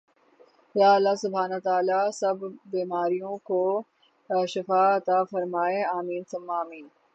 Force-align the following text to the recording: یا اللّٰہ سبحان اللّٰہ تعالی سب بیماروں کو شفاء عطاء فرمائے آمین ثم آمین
یا 0.75 0.89
اللّٰہ 0.93 1.15
سبحان 1.15 1.49
اللّٰہ 1.51 1.63
تعالی 1.63 1.99
سب 2.11 2.37
بیماروں 2.65 3.37
کو 3.43 3.61
شفاء 4.47 4.87
عطاء 4.95 5.23
فرمائے 5.31 5.83
آمین 5.97 6.23
ثم 6.31 6.49
آمین 6.51 6.85